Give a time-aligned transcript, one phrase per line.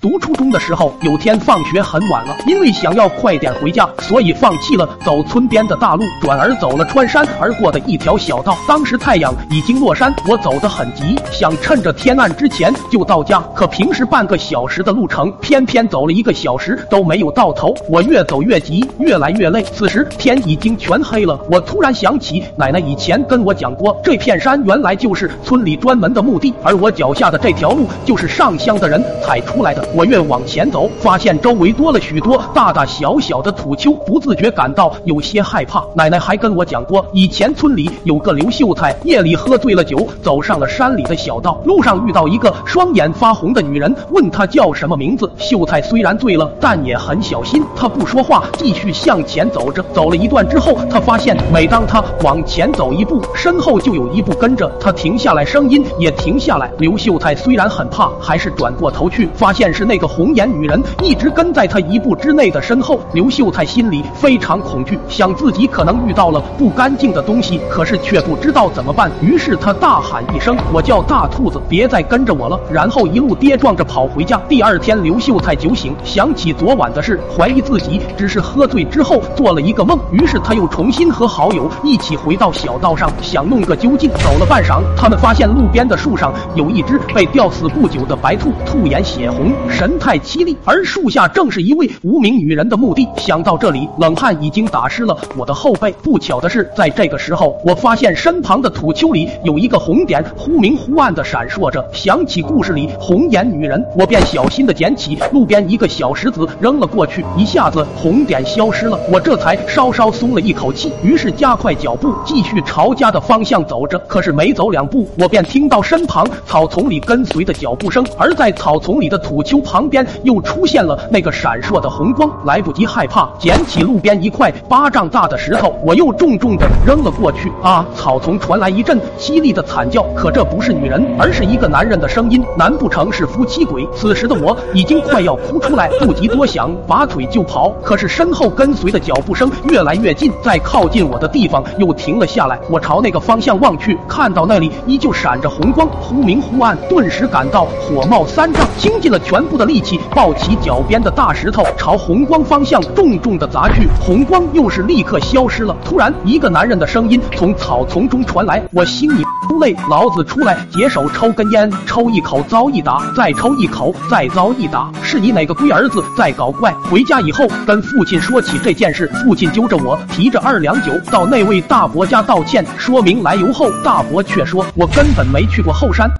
[0.00, 8.56] 读初中的时候，有天放学很晚了，因为想要快点回家，所以放弃了走村边的大路，转而走了穿山而过的一条小道。
[8.68, 13.40] 当时太阳已经落山，我走得很急，想趁着天暗之前就到家。
[13.56, 17.74] 可平时半个小时的路程，偏偏走了一个小时都没有到头。
[17.88, 19.64] 我越走越急，越来越累。
[19.64, 29.87] 此时天已经全黑了，我突然想起奶奶以前跟我讲过，这片山原来就是村里专门的墓地，而我脚下的这条路就是上香的人踩出来的。
[29.94, 35.84] 我越往前走，发现周围多了许多大大小小的土丘，不自觉感到有些害怕。
[35.94, 45.30] 奶奶还跟我讲过，以前村里有个刘秀才，夜里喝醉了酒，走上了山里的小道，路上遇到一个双眼发红的女人，问他叫什么名字。
[45.38, 49.82] 秀才虽然醉了，但也很小心，他不说话，继续向前走着。
[49.94, 56.70] 走了一段之后，他发现每当他往前走一步，身后就有一步跟着他停下来，声音也停下来。
[56.78, 60.34] 刘秀才虽然很怕，还是转过头去，发现是那个红。
[60.34, 69.10] 眼女人一直跟在他一步之内的身后，刘秀才心里非常恐惧，想自己可能遇到了不干净的东西，可是却不知道怎么办。
[69.22, 74.40] 于是他大喊一声：“我叫大兔子，别再跟着我了！”然后一路跌撞着跑回家。
[74.48, 79.98] 第二天，刘秀才酒醒，想起昨晚的事，怀疑自己只是喝醉之后做了一个梦。
[80.12, 84.08] 于是他又重新和好友一起回到小道上，想弄个究竟。
[84.18, 90.18] 走了半晌，他们发现路边的树上有一只被吊死不久的白兔，兔眼血红，神态。
[90.18, 93.08] 凄厉，而树下正是一位无名女人的墓地。
[93.16, 95.94] 想到这里，冷汗已经打湿了我的后背。
[96.02, 101.82] 不巧的是，在这个时候，我发现身旁的土丘里有一个红点，忽明忽暗的闪烁着。
[101.92, 110.92] 想起故事里红眼女人，我便小心的捡起路边一个小石子扔了过去，一下子红点消失了，我这才稍稍松了一口气。
[111.02, 113.98] 于是加快脚步，继续朝家的方向走着。
[114.00, 120.06] 可是没走两步，我便听到身旁草丛里跟随的脚步声，而在草丛里的土丘旁边。
[120.22, 127.52] 又出现了那个闪烁的红光，来不及害怕，捡起路边一块巴掌大的石头，我又重重的扔了过去。
[127.62, 127.84] 啊！
[127.94, 132.44] 草丛传来一阵凄厉的惨叫，可这不是女人，而是一个男人的声音。
[132.56, 133.88] 难不成是夫妻鬼？
[133.94, 137.70] 此时的我已经快要哭出来，不及多想，拔腿就跑。
[137.82, 142.58] 可是身后跟随的脚步声越来越近，在靠近我的地方又停了下来。
[142.70, 149.98] 我朝那个方向望去，看到那里依旧闪着红光，忽明忽暗，顿时感到火冒三丈，倾尽了全部的力气。
[150.14, 155.74] 抱起脚边的大石头，朝红光方向重重的砸去，红光又是立刻消失了。
[155.84, 159.24] 突然，一个男人的声音从草丛中传来：“我心里
[159.60, 164.90] 累，老子出来解手抽根烟，抽一口遭一打，再抽一口再遭一打。
[165.02, 176.10] 是你哪个龟儿子在搞怪？”回家以后跟父亲说起这件事，父亲揪着我提着二两酒到那位大伯家道歉，说明来由后，大伯却说我根本没去过后山。